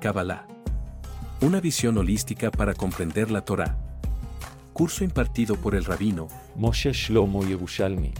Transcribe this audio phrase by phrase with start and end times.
[0.00, 0.46] Kabbalah.
[1.40, 3.76] Una visión holística para comprender la Torá.
[4.72, 8.12] Curso impartido por el rabino Moshe Shlomo Yerushalmi.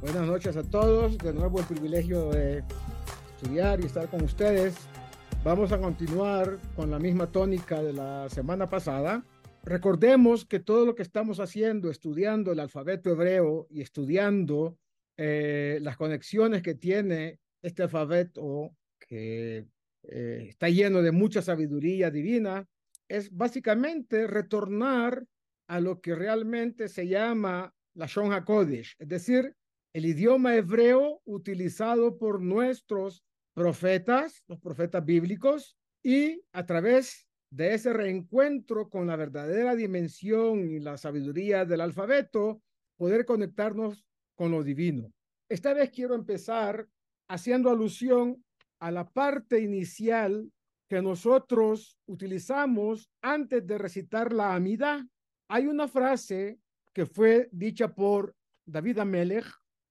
[0.00, 1.18] Buenas noches a todos.
[1.18, 2.64] De nuevo el privilegio de
[3.36, 4.74] estudiar y estar con ustedes.
[5.44, 9.24] Vamos a continuar con la misma tónica de la semana pasada.
[9.64, 14.76] Recordemos que todo lo que estamos haciendo, estudiando el alfabeto hebreo y estudiando
[15.16, 18.72] eh, las conexiones que tiene este alfabeto
[19.12, 19.68] que
[20.04, 22.66] eh, está lleno de mucha sabiduría divina,
[23.10, 25.26] es básicamente retornar
[25.68, 29.54] a lo que realmente se llama la Shon HaKodesh, es decir,
[29.92, 37.92] el idioma hebreo utilizado por nuestros profetas, los profetas bíblicos, y a través de ese
[37.92, 42.62] reencuentro con la verdadera dimensión y la sabiduría del alfabeto,
[42.96, 45.12] poder conectarnos con lo divino.
[45.50, 46.88] Esta vez quiero empezar
[47.28, 48.42] haciendo alusión
[48.82, 50.50] a la parte inicial
[50.88, 55.06] que nosotros utilizamos antes de recitar la amida.
[55.48, 56.58] Hay una frase
[56.92, 58.34] que fue dicha por
[58.66, 59.46] David Amelech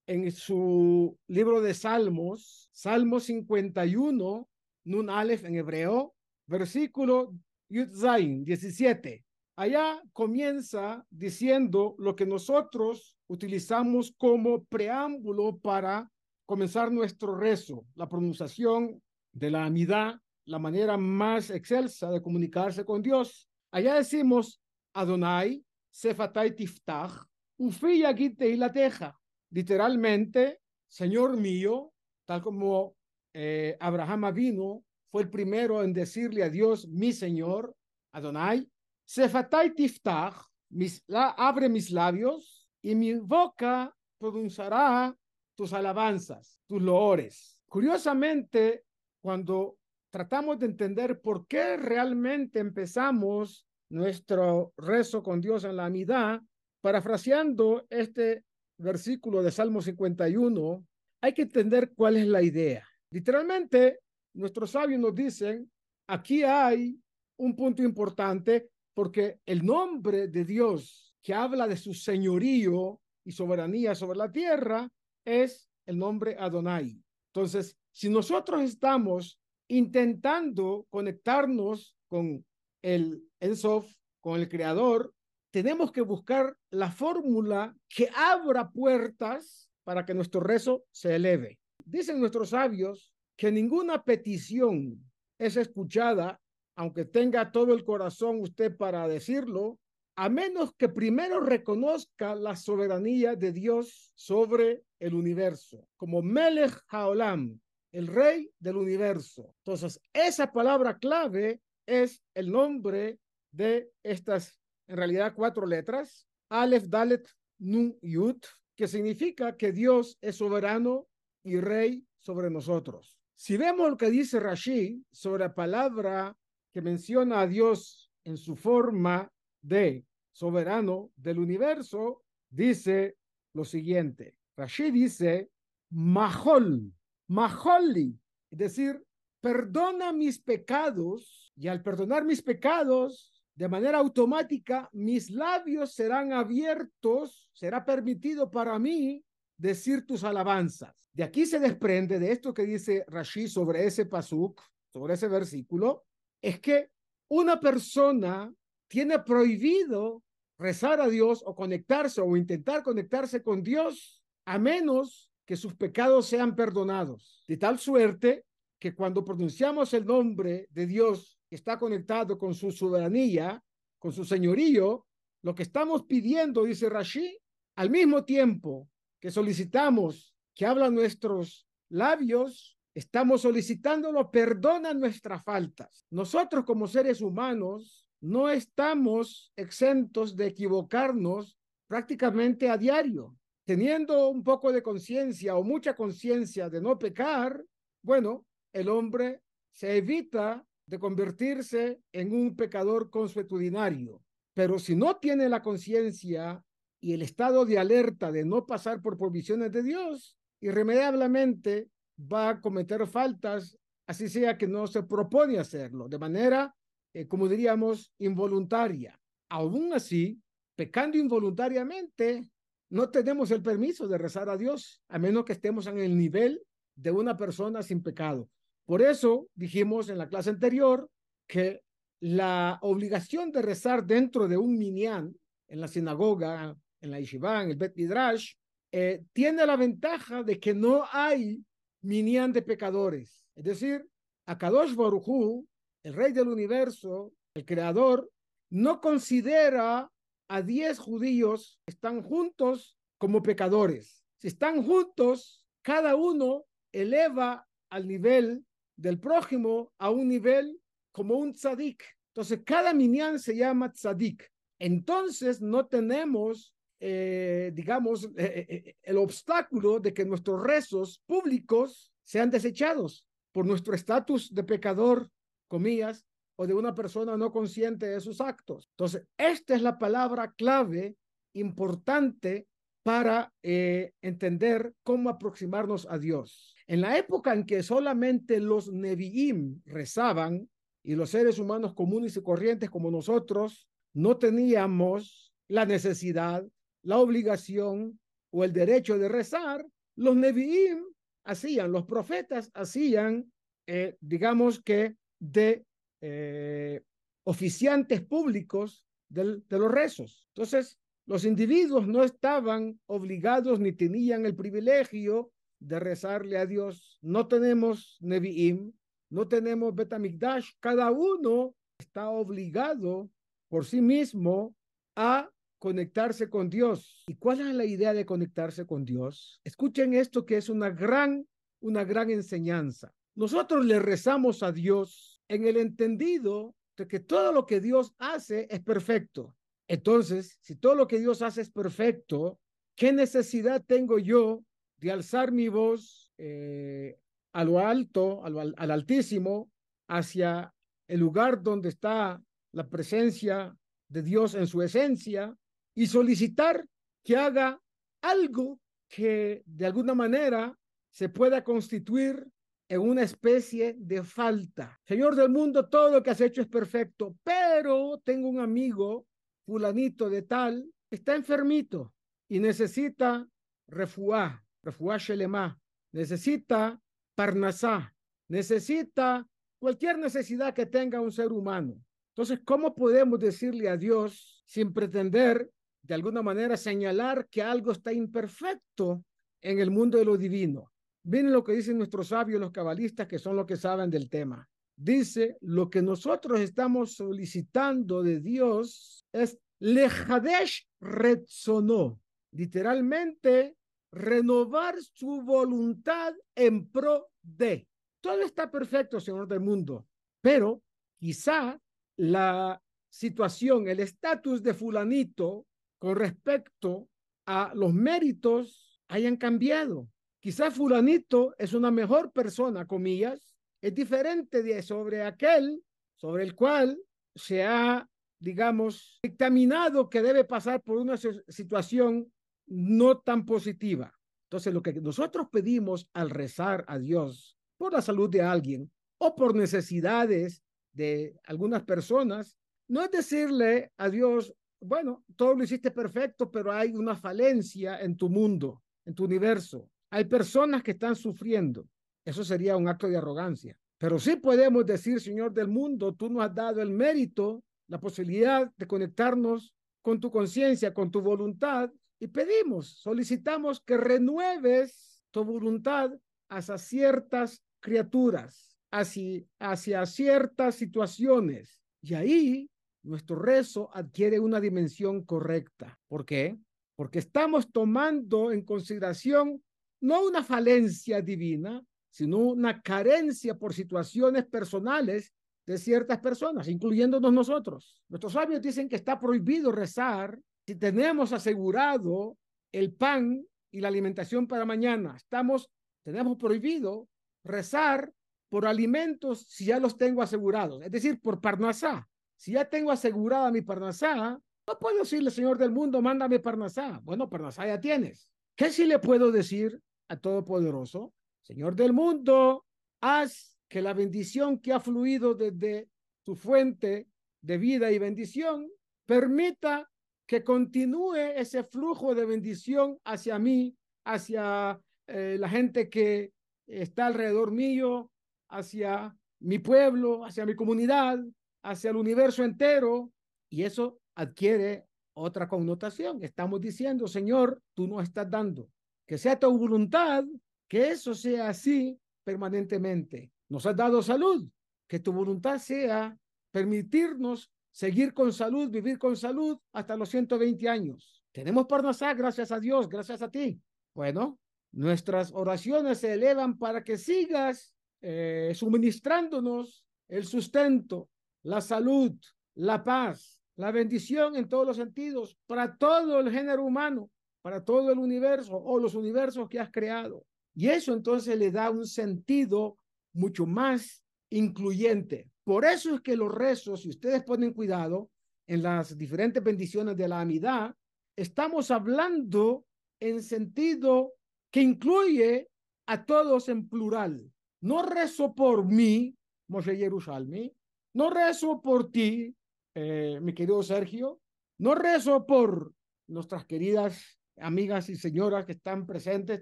[0.07, 4.49] en su libro de Salmos, Salmo 51,
[4.83, 6.13] Nun Aleph en hebreo,
[6.45, 7.33] versículo
[7.69, 9.23] Yud Zain 17.
[9.55, 16.11] Allá comienza diciendo lo que nosotros utilizamos como preámbulo para
[16.51, 23.01] comenzar nuestro rezo, la pronunciación de la amidad, la manera más excelsa de comunicarse con
[23.01, 23.49] Dios.
[23.71, 24.61] Allá decimos
[24.93, 27.25] Adonai, Sefatay Tiftach,
[27.57, 29.17] Ufi y la teja.
[29.49, 31.93] Literalmente, Señor mío,
[32.25, 32.97] tal como
[33.33, 37.73] eh, Abraham vino, fue el primero en decirle a Dios, mi Señor,
[38.11, 38.69] Adonai,
[39.05, 40.35] Sefatay Tiftach,
[40.69, 45.15] mis, la, abre mis labios y mi boca pronunciará
[45.55, 47.59] tus alabanzas, tus loores.
[47.67, 48.85] Curiosamente,
[49.21, 49.77] cuando
[50.11, 56.41] tratamos de entender por qué realmente empezamos nuestro rezo con Dios en la amidad,
[56.81, 58.43] parafraseando este
[58.77, 60.85] versículo de Salmo 51,
[61.21, 62.85] hay que entender cuál es la idea.
[63.11, 63.99] Literalmente,
[64.33, 65.71] nuestros sabios nos dicen,
[66.07, 66.99] aquí hay
[67.37, 73.93] un punto importante porque el nombre de Dios que habla de su señorío y soberanía
[73.93, 74.89] sobre la tierra
[75.25, 77.01] es el nombre Adonai.
[77.33, 82.45] Entonces, si nosotros estamos intentando conectarnos con
[82.81, 85.13] el Ensof, con el Creador,
[85.51, 91.59] tenemos que buscar la fórmula que abra puertas para que nuestro rezo se eleve.
[91.85, 95.03] Dicen nuestros sabios que ninguna petición
[95.39, 96.39] es escuchada,
[96.75, 99.79] aunque tenga todo el corazón usted para decirlo,
[100.15, 107.59] a menos que primero reconozca la soberanía de Dios sobre el universo, como Melech Haolam,
[107.91, 109.53] el rey del universo.
[109.59, 113.19] Entonces, esa palabra clave es el nombre
[113.51, 117.27] de estas, en realidad, cuatro letras, Aleph, Dalet,
[117.59, 118.41] Nun, Yud,
[118.75, 121.07] que significa que Dios es soberano
[121.43, 123.17] y rey sobre nosotros.
[123.35, 126.35] Si vemos lo que dice Rashi sobre la palabra
[126.73, 133.17] que menciona a Dios en su forma de soberano del universo, dice
[133.53, 134.35] lo siguiente.
[134.55, 135.51] Rashi dice,
[135.91, 136.93] Mahol,
[137.27, 139.03] Maholi, es decir,
[139.41, 147.49] perdona mis pecados y al perdonar mis pecados, de manera automática, mis labios serán abiertos,
[147.53, 149.23] será permitido para mí
[149.57, 151.09] decir tus alabanzas.
[151.13, 156.05] De aquí se desprende de esto que dice Rashi sobre ese pasuk, sobre ese versículo,
[156.41, 156.91] es que
[157.29, 158.51] una persona
[158.91, 160.21] tiene prohibido
[160.59, 166.25] rezar a Dios o conectarse o intentar conectarse con Dios a menos que sus pecados
[166.25, 167.45] sean perdonados.
[167.47, 168.43] De tal suerte
[168.77, 173.63] que cuando pronunciamos el nombre de Dios que está conectado con su soberanía,
[173.97, 175.05] con su señorío,
[175.41, 177.39] lo que estamos pidiendo, dice Rashi,
[177.77, 178.89] al mismo tiempo
[179.21, 186.05] que solicitamos que hablan nuestros labios, estamos solicitándolo, perdona nuestras faltas.
[186.09, 191.57] Nosotros como seres humanos no estamos exentos de equivocarnos
[191.87, 193.35] prácticamente a diario.
[193.65, 197.63] Teniendo un poco de conciencia o mucha conciencia de no pecar,
[198.03, 199.41] bueno, el hombre
[199.71, 204.21] se evita de convertirse en un pecador consuetudinario.
[204.53, 206.63] Pero si no tiene la conciencia
[206.99, 211.89] y el estado de alerta de no pasar por provisiones de Dios, irremediablemente
[212.31, 216.75] va a cometer faltas, así sea que no se propone hacerlo, de manera
[217.13, 219.19] eh, como diríamos, involuntaria.
[219.49, 220.41] Aún así,
[220.75, 222.49] pecando involuntariamente,
[222.89, 226.61] no tenemos el permiso de rezar a Dios, a menos que estemos en el nivel
[226.95, 228.49] de una persona sin pecado.
[228.85, 231.09] Por eso dijimos en la clase anterior
[231.47, 231.81] que
[232.19, 235.35] la obligación de rezar dentro de un minyan,
[235.67, 238.53] en la sinagoga, en la yeshiva, en el Bet Midrash,
[238.91, 241.63] eh, tiene la ventaja de que no hay
[242.01, 243.45] minyan de pecadores.
[243.55, 244.05] Es decir,
[244.45, 245.65] Akadosh Baruchu,
[246.03, 248.31] el rey del universo, el creador,
[248.69, 250.11] no considera
[250.47, 254.23] a diez judíos que están juntos como pecadores.
[254.39, 258.65] Si están juntos, cada uno eleva al nivel
[258.97, 260.79] del prójimo a un nivel
[261.11, 262.03] como un tzadik.
[262.33, 264.49] Entonces, cada minyan se llama tzadik.
[264.79, 272.49] Entonces, no tenemos, eh, digamos, eh, eh, el obstáculo de que nuestros rezos públicos sean
[272.49, 275.29] desechados por nuestro estatus de pecador,
[275.71, 276.25] comillas,
[276.57, 278.89] o de una persona no consciente de sus actos.
[278.91, 281.15] Entonces, esta es la palabra clave
[281.55, 282.67] importante
[283.03, 286.75] para entender cómo aproximarnos a Dios.
[286.87, 290.69] En la época en que solamente los Nevi'im rezaban
[291.03, 296.63] y los seres humanos comunes y corrientes como nosotros no teníamos la necesidad,
[297.01, 298.19] la obligación
[298.51, 299.85] o el derecho de rezar,
[300.15, 301.03] los Nevi'im
[301.43, 303.51] hacían, los profetas hacían,
[303.87, 305.85] eh, digamos que de
[306.21, 307.01] eh,
[307.43, 310.47] oficiantes públicos de los rezos.
[310.53, 317.17] Entonces, los individuos no estaban obligados ni tenían el privilegio de rezarle a Dios.
[317.21, 318.93] No tenemos Nevi'im,
[319.29, 320.71] no tenemos Betamigdash.
[320.79, 323.29] Cada uno está obligado
[323.69, 324.75] por sí mismo
[325.15, 325.49] a
[325.79, 327.23] conectarse con Dios.
[327.27, 329.61] ¿Y cuál es la idea de conectarse con Dios?
[329.63, 331.47] Escuchen esto que es una gran,
[331.79, 333.13] una gran enseñanza.
[333.35, 338.67] Nosotros le rezamos a Dios en el entendido de que todo lo que Dios hace
[338.69, 339.53] es perfecto.
[339.85, 342.57] Entonces, si todo lo que Dios hace es perfecto,
[342.95, 344.63] ¿qué necesidad tengo yo
[344.97, 347.19] de alzar mi voz eh,
[347.51, 349.69] a lo alto, al, al altísimo,
[350.07, 350.73] hacia
[351.09, 353.75] el lugar donde está la presencia
[354.07, 355.53] de Dios en su esencia
[355.93, 356.87] y solicitar
[357.25, 357.81] que haga
[358.21, 362.47] algo que de alguna manera se pueda constituir
[362.91, 364.99] en una especie de falta.
[365.05, 369.25] Señor del mundo, todo lo que has hecho es perfecto, pero tengo un amigo,
[369.65, 372.13] fulanito de tal, está enfermito
[372.49, 373.47] y necesita
[373.87, 375.79] refuá, refuá shelema,
[376.11, 377.01] necesita
[377.33, 378.13] parnasá,
[378.49, 379.47] necesita
[379.79, 381.95] cualquier necesidad que tenga un ser humano.
[382.35, 385.71] Entonces, ¿cómo podemos decirle a Dios sin pretender
[386.01, 389.23] de alguna manera señalar que algo está imperfecto
[389.61, 390.91] en el mundo de lo divino?
[391.23, 394.67] Miren lo que dicen nuestros sabios, los cabalistas, que son los que saben del tema.
[394.95, 402.19] Dice, lo que nosotros estamos solicitando de Dios es lejadesh retsono,
[402.51, 403.75] literalmente
[404.11, 407.87] renovar su voluntad en pro de.
[408.19, 410.05] Todo está perfecto, Señor del mundo,
[410.41, 410.83] pero
[411.19, 411.79] quizá
[412.17, 415.65] la situación, el estatus de fulanito
[415.99, 417.09] con respecto
[417.45, 420.07] a los méritos hayan cambiado.
[420.41, 423.39] Quizá fulanito es una mejor persona, comillas,
[423.79, 425.83] es diferente de sobre aquel
[426.21, 427.01] sobre el cual
[427.35, 428.07] se ha,
[428.39, 432.31] digamos, dictaminado que debe pasar por una situación
[432.67, 434.13] no tan positiva.
[434.45, 439.33] Entonces, lo que nosotros pedimos al rezar a Dios por la salud de alguien o
[439.33, 442.55] por necesidades de algunas personas,
[442.87, 448.15] no es decirle a Dios, bueno, todo lo hiciste perfecto, pero hay una falencia en
[448.15, 449.89] tu mundo, en tu universo.
[450.11, 451.87] Hay personas que están sufriendo.
[452.23, 453.75] Eso sería un acto de arrogancia.
[453.97, 458.71] Pero sí podemos decir, Señor del mundo, tú nos has dado el mérito, la posibilidad
[458.77, 466.11] de conectarnos con tu conciencia, con tu voluntad, y pedimos, solicitamos que renueves tu voluntad
[466.49, 471.81] hacia ciertas criaturas, hacia, ciertas situaciones.
[472.01, 472.69] Y ahí
[473.03, 475.99] nuestro rezo adquiere una dimensión correcta.
[476.07, 476.59] ¿Por qué?
[476.95, 479.63] Porque estamos tomando en consideración
[480.01, 485.31] no una falencia divina, sino una carencia por situaciones personales
[485.65, 488.01] de ciertas personas, incluyéndonos nosotros.
[488.09, 492.37] Nuestros sabios dicen que está prohibido rezar si tenemos asegurado
[492.71, 495.15] el pan y la alimentación para mañana.
[495.15, 495.69] Estamos,
[496.03, 497.07] tenemos prohibido
[497.43, 498.11] rezar
[498.49, 502.07] por alimentos si ya los tengo asegurados, es decir, por parnasá.
[502.35, 506.99] Si ya tengo asegurada mi parnasá, no puedo decirle, Señor del mundo, mándame parnasá.
[507.03, 508.27] Bueno, parnasá ya tienes.
[508.55, 509.79] ¿Qué sí le puedo decir
[510.11, 511.13] a Todopoderoso?
[511.41, 512.65] Señor del mundo,
[513.01, 515.87] haz que la bendición que ha fluido desde
[516.23, 517.07] tu fuente
[517.41, 518.69] de vida y bendición
[519.05, 519.89] permita
[520.27, 523.75] que continúe ese flujo de bendición hacia mí,
[524.05, 526.33] hacia eh, la gente que
[526.67, 528.11] está alrededor mío,
[528.49, 531.19] hacia mi pueblo, hacia mi comunidad,
[531.63, 533.11] hacia el universo entero,
[533.49, 536.23] y eso adquiere otra connotación.
[536.23, 538.69] Estamos diciendo, Señor, tú nos estás dando,
[539.05, 540.23] que sea tu voluntad,
[540.67, 543.31] que eso sea así permanentemente.
[543.49, 544.47] Nos has dado salud,
[544.87, 546.17] que tu voluntad sea
[546.51, 551.23] permitirnos seguir con salud, vivir con salud hasta los 120 años.
[551.31, 553.59] Tenemos Parnasá, gracias a Dios, gracias a ti.
[553.93, 554.39] Bueno,
[554.71, 561.09] nuestras oraciones se elevan para que sigas eh, suministrándonos el sustento,
[561.43, 562.13] la salud,
[562.55, 567.09] la paz, la bendición en todos los sentidos para todo el género humano,
[567.41, 570.25] para todo el universo o los universos que has creado.
[570.53, 572.77] Y eso entonces le da un sentido
[573.13, 575.29] mucho más incluyente.
[575.43, 578.09] Por eso es que los rezos, si ustedes ponen cuidado
[578.47, 580.75] en las diferentes bendiciones de la amidad,
[581.15, 582.65] estamos hablando
[582.99, 584.13] en sentido
[584.51, 585.49] que incluye
[585.87, 587.31] a todos en plural.
[587.61, 589.15] No rezo por mí,
[589.47, 590.53] Moshe Jerusalmi,
[590.93, 592.35] no rezo por ti,
[592.75, 594.19] eh, mi querido Sergio,
[594.59, 595.73] no rezo por
[596.07, 599.41] nuestras queridas amigas y señoras que están presentes,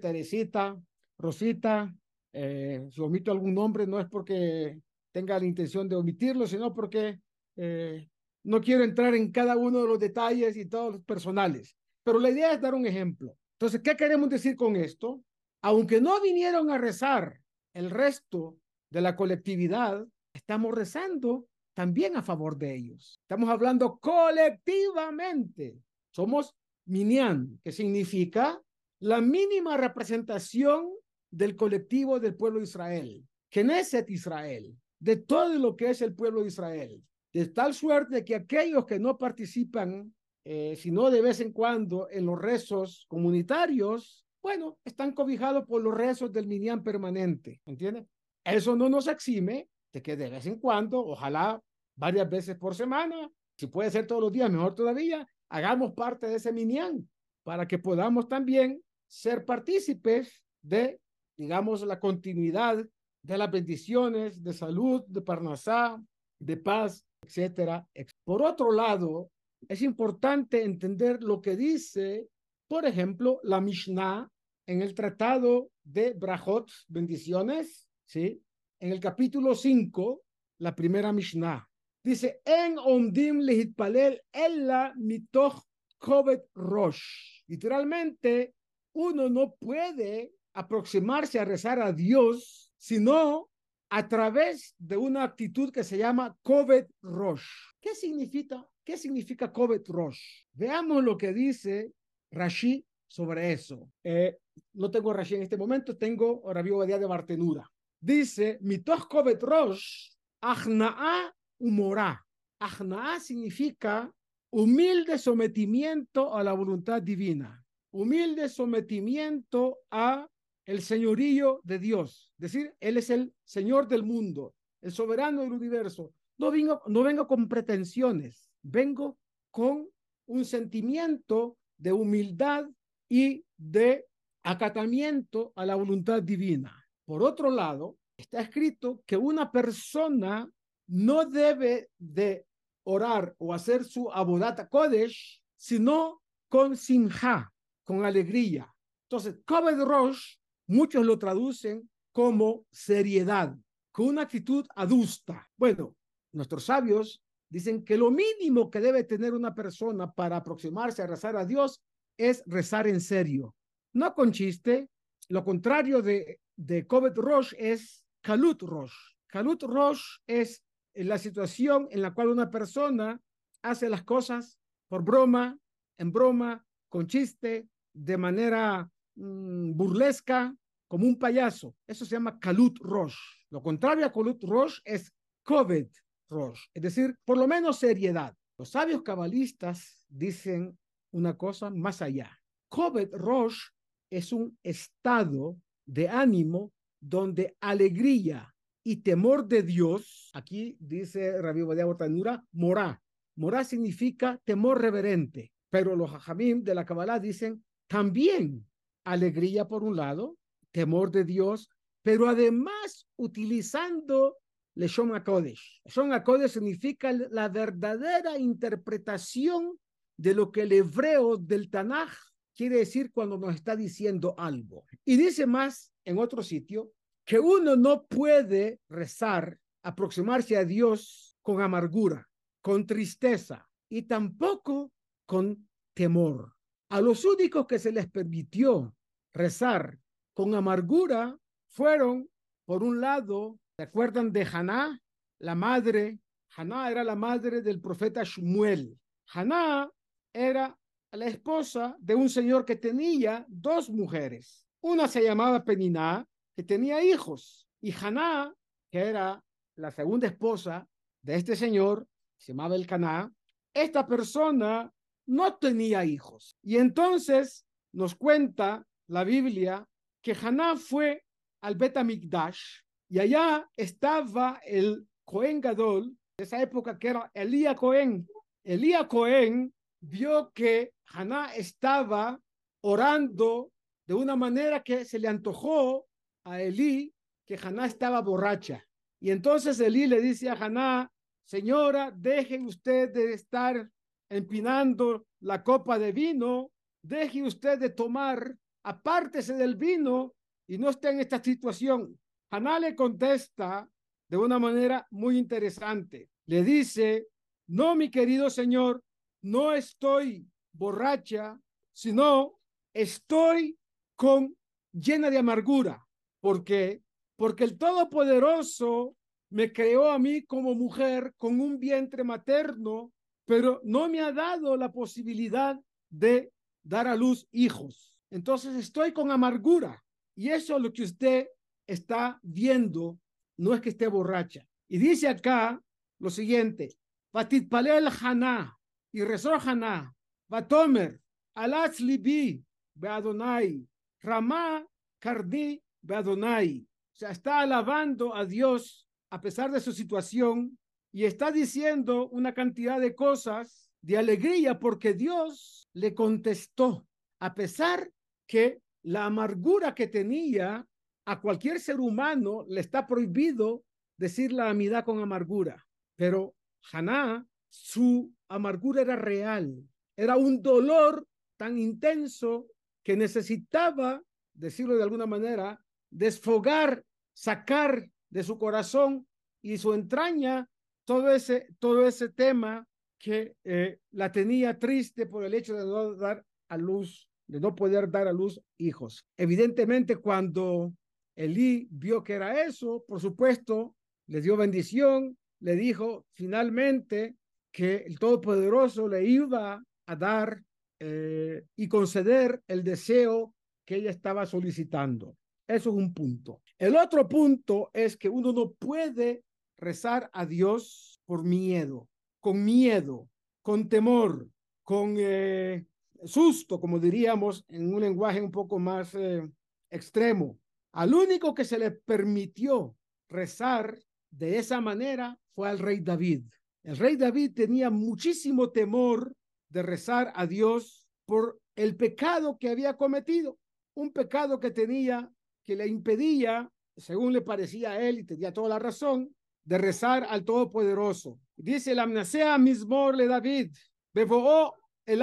[0.00, 0.76] Teresita,
[1.18, 1.94] Rosita,
[2.32, 4.80] eh, si omito algún nombre no es porque
[5.12, 7.20] tenga la intención de omitirlo, sino porque
[7.56, 8.08] eh,
[8.44, 11.76] no quiero entrar en cada uno de los detalles y todos los personales.
[12.04, 13.36] Pero la idea es dar un ejemplo.
[13.58, 15.22] Entonces, ¿qué queremos decir con esto?
[15.62, 17.40] Aunque no vinieron a rezar
[17.74, 18.56] el resto
[18.90, 23.18] de la colectividad, estamos rezando también a favor de ellos.
[23.22, 25.76] Estamos hablando colectivamente.
[26.10, 26.54] Somos
[26.90, 28.60] Minyan, que significa
[29.00, 30.90] la mínima representación
[31.30, 33.24] del colectivo del pueblo de Israel.
[33.50, 37.02] Knesset Israel de todo lo que es el pueblo de Israel.
[37.32, 42.26] De tal suerte que aquellos que no participan, eh, sino de vez en cuando, en
[42.26, 48.06] los rezos comunitarios, bueno, están cobijados por los rezos del Minyan permanente, ¿entiendes?
[48.44, 51.60] Eso no nos exime de que de vez en cuando, ojalá
[51.96, 56.36] varias veces por semana, si puede ser todos los días, mejor todavía, hagamos parte de
[56.36, 57.08] ese Minyan
[57.42, 61.00] para que podamos también ser partícipes de,
[61.36, 62.86] digamos, la continuidad
[63.22, 66.02] de las bendiciones de salud, de parnasá,
[66.38, 67.86] de paz, etcétera.
[68.24, 69.30] Por otro lado,
[69.68, 72.28] es importante entender lo que dice,
[72.68, 74.30] por ejemplo, la Mishnah
[74.66, 78.42] en el tratado de Brajot, bendiciones, ¿sí?
[78.78, 80.22] En el capítulo 5,
[80.58, 81.68] la primera Mishnah.
[82.02, 85.60] Dice, en ondim lehitpalel ella mitoch
[85.98, 87.44] kovet rosh.
[87.46, 88.54] Literalmente,
[88.92, 93.50] uno no puede aproximarse a rezar a Dios sino
[93.90, 97.46] a través de una actitud que se llama Kovet Rosh.
[97.80, 98.66] ¿Qué significa?
[98.84, 100.44] ¿Qué significa Kovet Rosh?
[100.52, 101.92] Veamos lo que dice
[102.30, 103.90] Rashi sobre eso.
[104.04, 104.38] Eh,
[104.74, 107.68] no tengo Rashi en este momento, tengo Rabbi Obadiah de Bartenura.
[108.00, 112.24] Dice, Mitoch Kovet Rosh, Achna'a Umorá.
[112.58, 114.10] Achna'a significa
[114.50, 120.28] humilde sometimiento a la voluntad divina, humilde sometimiento a
[120.66, 122.30] el señorío de Dios.
[122.38, 126.12] Es decir, Él es el Señor del mundo, el soberano del universo.
[126.38, 129.18] No vengo, no vengo con pretensiones, vengo
[129.50, 129.88] con
[130.26, 132.66] un sentimiento de humildad
[133.08, 134.06] y de
[134.42, 136.86] acatamiento a la voluntad divina.
[137.04, 140.48] Por otro lado, está escrito que una persona
[140.90, 142.46] no debe de
[142.84, 147.52] orar o hacer su abodata kodesh, sino con simha,
[147.84, 148.72] con alegría.
[149.04, 153.56] Entonces, Kaved Rosh Muchos lo traducen como seriedad,
[153.90, 155.50] con una actitud adusta.
[155.56, 155.96] Bueno,
[156.32, 161.36] nuestros sabios dicen que lo mínimo que debe tener una persona para aproximarse a rezar
[161.36, 161.82] a Dios
[162.16, 163.56] es rezar en serio,
[163.94, 164.88] no con chiste.
[165.28, 168.94] Lo contrario de, de Kovet Rosh es Kalut Rosh.
[169.26, 170.62] Kalut Rosh es
[170.94, 173.20] la situación en la cual una persona
[173.62, 175.58] hace las cosas por broma,
[175.98, 180.54] en broma, con chiste, de manera mm, burlesca,
[180.88, 181.76] como un payaso.
[181.86, 183.16] Eso se llama Kalut Rosh.
[183.50, 185.12] Lo contrario a Kalut Rosh es
[185.44, 185.92] Kovet
[186.28, 188.34] Rosh, es decir, por lo menos seriedad.
[188.58, 190.76] Los sabios cabalistas dicen
[191.12, 192.36] una cosa más allá.
[192.68, 193.68] Kovet Rosh
[194.10, 195.56] es un estado
[195.86, 198.54] de ánimo donde alegría
[198.90, 203.00] y temor de Dios, aquí dice Rabbi Badia Bortanura, morá.
[203.36, 208.66] Morá significa temor reverente, pero los hajamim de la Kabbalah dicen también
[209.04, 210.36] alegría por un lado
[210.72, 211.70] temor de Dios,
[212.02, 214.38] pero además utilizando
[214.74, 215.82] Leshon HaKodesh.
[215.84, 219.78] Leshon HaKodesh significa la verdadera interpretación
[220.16, 222.10] de lo que el hebreo del Tanaj
[222.56, 224.84] quiere decir cuando nos está diciendo algo.
[225.04, 226.90] Y dice más en otro sitio
[227.30, 232.28] que uno no puede rezar, aproximarse a Dios con amargura,
[232.60, 234.90] con tristeza y tampoco
[235.26, 236.56] con temor.
[236.88, 238.96] A los únicos que se les permitió
[239.32, 239.96] rezar
[240.34, 242.28] con amargura fueron,
[242.64, 245.00] por un lado, ¿se acuerdan de Haná,
[245.38, 246.18] la madre?
[246.56, 248.98] Haná era la madre del profeta Shmuel.
[249.32, 249.88] Haná
[250.32, 250.76] era
[251.12, 254.66] la esposa de un señor que tenía dos mujeres.
[254.80, 258.52] Una se llamaba Peniná, que tenía hijos, y Haná,
[258.90, 259.42] que era
[259.76, 260.86] la segunda esposa
[261.22, 262.06] de este señor,
[262.38, 263.32] se llamaba el Caná,
[263.74, 264.92] esta persona
[265.26, 266.56] no tenía hijos.
[266.62, 269.86] Y entonces nos cuenta la Biblia
[270.22, 271.24] que Haná fue
[271.62, 278.26] al Betamikdash y allá estaba el Cohen Gadol, de esa época que era Elías Cohen.
[278.64, 282.40] Elías Cohen vio que Haná estaba
[282.82, 283.72] orando
[284.06, 286.06] de una manera que se le antojó
[286.44, 287.14] a Elí
[287.46, 288.86] que Haná estaba borracha.
[289.20, 291.10] Y entonces Elí le dice a Haná,
[291.44, 293.90] señora, deje usted de estar
[294.30, 296.70] empinando la copa de vino,
[297.02, 300.34] deje usted de tomar, apártese del vino
[300.68, 302.18] y no esté en esta situación.
[302.50, 303.88] Haná le contesta
[304.28, 306.30] de una manera muy interesante.
[306.46, 307.26] Le dice,
[307.68, 309.02] no, mi querido señor,
[309.42, 311.58] no estoy borracha,
[311.92, 312.58] sino
[312.94, 313.76] estoy
[314.16, 314.56] con
[314.92, 316.06] llena de amargura.
[316.40, 317.02] ¿Por qué?
[317.36, 319.16] Porque el Todopoderoso
[319.50, 323.12] me creó a mí como mujer con un vientre materno
[323.50, 325.76] pero no me ha dado la posibilidad
[326.08, 326.52] de
[326.84, 328.14] dar a luz hijos.
[328.30, 330.04] Entonces estoy con amargura
[330.36, 331.48] y eso es lo que usted
[331.84, 333.18] está viendo,
[333.56, 334.64] no es que esté borracha.
[334.88, 335.82] Y dice acá
[336.20, 336.96] lo siguiente,
[337.32, 338.78] Batitpalel Haná,
[339.10, 340.14] y rezó Haná,
[340.48, 341.20] Batomer,
[341.56, 343.84] Alatz Libi, Beadonai,
[344.20, 344.86] Ramá
[345.18, 346.86] Kardi, Beadonai.
[347.14, 350.78] O sea, está alabando a Dios a pesar de su situación
[351.12, 357.06] y está diciendo una cantidad de cosas de alegría porque Dios le contestó,
[357.40, 358.10] a pesar
[358.46, 360.86] que la amargura que tenía
[361.26, 363.84] a cualquier ser humano le está prohibido
[364.16, 365.86] decir la amidad con amargura,
[366.16, 366.54] pero
[366.92, 369.82] Haná, su amargura era real,
[370.16, 372.66] era un dolor tan intenso
[373.02, 379.26] que necesitaba, decirlo de alguna manera, desfogar, sacar de su corazón
[379.62, 380.68] y su entraña
[381.04, 382.86] todo ese, todo ese tema
[383.18, 387.74] que eh, la tenía triste por el hecho de no dar a luz, de no
[387.74, 389.24] poder dar a luz hijos.
[389.36, 390.92] Evidentemente, cuando
[391.36, 393.94] Elí vio que era eso, por supuesto,
[394.26, 397.36] le dio bendición, le dijo finalmente
[397.72, 400.62] que el Todopoderoso le iba a dar
[400.98, 405.36] eh, y conceder el deseo que ella estaba solicitando.
[405.70, 406.62] Eso es un punto.
[406.76, 409.44] El otro punto es que uno no puede
[409.78, 412.08] rezar a Dios por miedo,
[412.40, 413.28] con miedo,
[413.62, 414.48] con temor,
[414.82, 415.86] con eh,
[416.24, 419.48] susto, como diríamos en un lenguaje un poco más eh,
[419.90, 420.58] extremo.
[420.90, 422.96] Al único que se le permitió
[423.28, 423.96] rezar
[424.28, 426.46] de esa manera fue al rey David.
[426.82, 429.32] El rey David tenía muchísimo temor
[429.68, 433.56] de rezar a Dios por el pecado que había cometido,
[433.94, 435.30] un pecado que tenía
[435.70, 439.32] que le impedía, según le parecía a él, y tenía toda la razón,
[439.64, 441.38] de rezar al Todopoderoso.
[441.54, 443.70] Dice la amnasea mismor le David,
[444.12, 445.22] el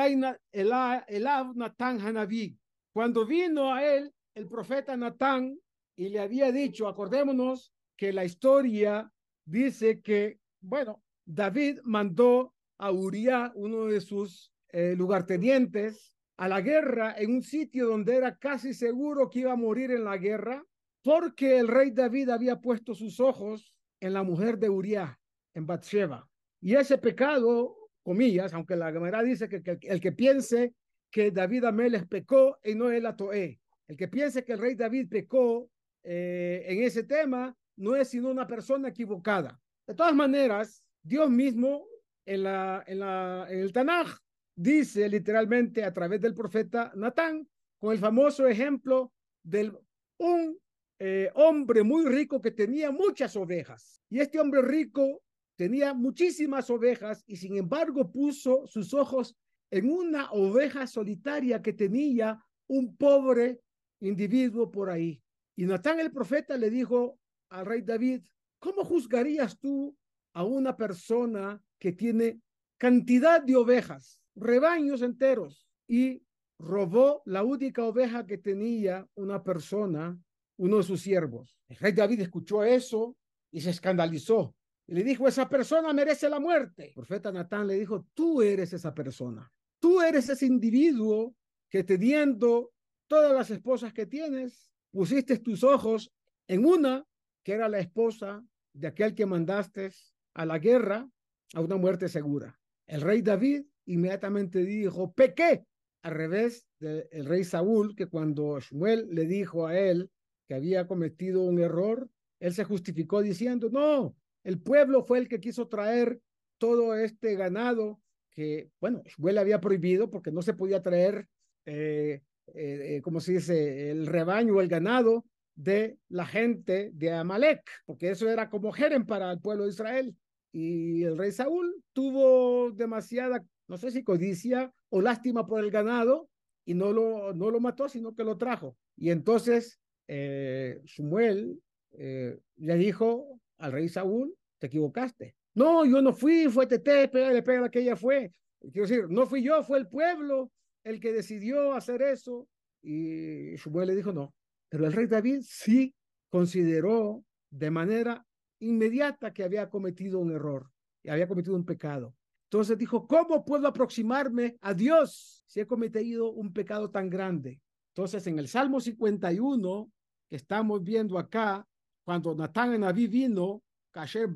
[0.53, 2.57] Elav Natán Hanaví.
[2.93, 5.59] Cuando vino a él el profeta Natán
[5.97, 9.11] y le había dicho, acordémonos que la historia
[9.43, 17.15] dice que, bueno, David mandó a Uriah, uno de sus eh, lugartenientes, a la guerra
[17.17, 20.63] en un sitio donde era casi seguro que iba a morir en la guerra,
[21.03, 25.19] porque el rey David había puesto sus ojos en la mujer de Uriah,
[25.55, 26.29] en Bathsheba.
[26.61, 30.75] Y ese pecado, comillas, aunque la Gemara dice que, el que piense
[31.11, 35.07] que David Ameles pecó y no el Atoé, el que piense que el rey David
[35.09, 35.69] pecó
[36.03, 39.59] eh, en ese tema, no es sino una persona equivocada.
[39.87, 41.87] De todas maneras, Dios mismo
[42.25, 44.17] en, la, en, la, en el Tanaj
[44.57, 49.77] dice literalmente a través del profeta Natán, con el famoso ejemplo del
[50.17, 50.57] un
[50.99, 54.01] eh, hombre muy rico que tenía muchas ovejas.
[54.09, 55.21] Y este hombre rico
[55.55, 59.35] tenía muchísimas ovejas y sin embargo puso sus ojos
[59.69, 63.61] en una oveja solitaria que tenía un pobre
[63.99, 65.21] individuo por ahí.
[65.55, 68.23] Y Natán el profeta le dijo al rey David,
[68.59, 69.95] ¿cómo juzgarías tú
[70.33, 72.41] a una persona que tiene
[72.77, 76.23] cantidad de ovejas, rebaños enteros, y
[76.59, 80.19] robó la única oveja que tenía una persona
[80.57, 81.57] uno de sus siervos.
[81.67, 83.15] El rey David escuchó eso
[83.51, 84.55] y se escandalizó.
[84.87, 86.87] Y le dijo, esa persona merece la muerte.
[86.87, 89.51] El profeta Natán le dijo, tú eres esa persona.
[89.79, 91.35] Tú eres ese individuo
[91.69, 92.71] que teniendo
[93.07, 96.11] todas las esposas que tienes, pusiste tus ojos
[96.47, 97.05] en una
[97.43, 99.91] que era la esposa de aquel que mandaste
[100.33, 101.07] a la guerra
[101.53, 102.59] a una muerte segura.
[102.87, 105.63] El rey David inmediatamente dijo, pequé,
[106.03, 110.09] al revés del rey Saúl, que cuando Shmuel le dijo a él
[110.47, 115.39] que había cometido un error, él se justificó diciendo, no, el pueblo fue el que
[115.39, 116.21] quiso traer
[116.57, 117.99] todo este ganado
[118.31, 121.27] que, bueno, Shmuel había prohibido porque no se podía traer,
[121.65, 122.21] eh,
[122.53, 127.63] eh, eh, como se dice, el rebaño o el ganado de la gente de Amalek,
[127.85, 130.15] porque eso era como Jerem para el pueblo de Israel.
[130.51, 136.29] Y el rey Saúl tuvo demasiada, no sé si codicia o lástima por el ganado
[136.65, 138.77] y no lo, no lo mató, sino que lo trajo.
[138.95, 145.35] Y entonces eh, Shmuel eh, le dijo al rey Saúl, te equivocaste.
[145.55, 148.31] No, yo no fui, fue Tete, pégale, pégale que ella fue.
[148.59, 150.51] Quiero decir, no fui yo, fue el pueblo
[150.83, 152.47] el que decidió hacer eso.
[152.81, 154.33] Y Shmuel le dijo, no.
[154.69, 155.93] Pero el rey David sí
[156.29, 158.25] consideró de manera
[158.59, 160.69] inmediata que había cometido un error
[161.03, 162.13] y había cometido un pecado.
[162.49, 167.61] Entonces dijo, ¿cómo puedo aproximarme a Dios si he cometido un pecado tan grande?
[167.93, 169.91] Entonces en el Salmo 51
[170.29, 171.67] que estamos viendo acá,
[172.05, 174.29] cuando Natán en David vino, Kasher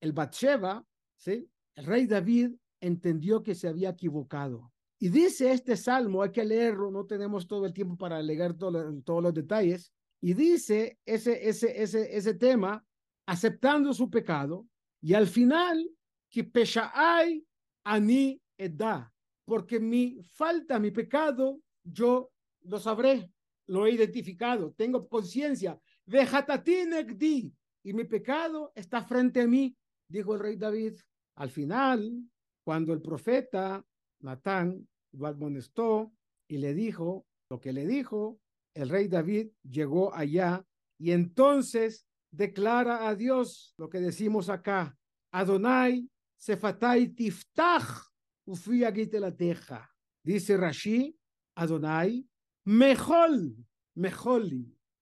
[0.00, 0.84] el Batsheba,
[1.16, 1.48] ¿sí?
[1.74, 4.72] el rey David entendió que se había equivocado.
[4.98, 9.22] Y dice este salmo, hay que leerlo, no tenemos todo el tiempo para leer todos
[9.22, 12.84] los detalles, y dice ese tema,
[13.26, 14.66] aceptando su pecado,
[15.00, 15.88] y al final,
[16.30, 17.44] que peshaai
[17.84, 19.08] ani edad,
[19.44, 22.30] porque mi falta, mi pecado, yo
[22.62, 23.30] lo sabré,
[23.66, 29.76] lo he identificado, tengo conciencia, di y mi pecado está frente a mí,
[30.10, 30.94] dijo el rey David.
[31.36, 32.12] Al final,
[32.64, 33.84] cuando el profeta
[34.20, 36.12] Natán lo admonestó
[36.48, 38.38] y le dijo lo que le dijo,
[38.74, 40.64] el rey David llegó allá
[40.98, 44.96] y entonces declara a Dios lo que decimos acá,
[45.32, 46.08] Adonai
[46.38, 48.08] sefatai tiftach
[49.20, 49.90] la teja.
[50.24, 51.14] Dice Rashi,
[51.56, 52.26] Adonai,
[52.64, 53.30] mejor,
[53.94, 54.42] mejor,